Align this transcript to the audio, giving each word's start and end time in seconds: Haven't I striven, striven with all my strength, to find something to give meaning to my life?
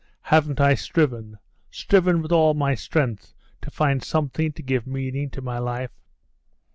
Haven't 0.23 0.59
I 0.59 0.73
striven, 0.73 1.37
striven 1.69 2.23
with 2.23 2.31
all 2.31 2.55
my 2.55 2.73
strength, 2.73 3.35
to 3.61 3.69
find 3.69 4.03
something 4.03 4.51
to 4.53 4.63
give 4.63 4.87
meaning 4.87 5.29
to 5.29 5.43
my 5.43 5.59
life? 5.59 5.91